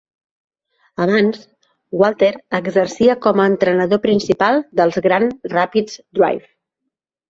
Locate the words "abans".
1.05-1.43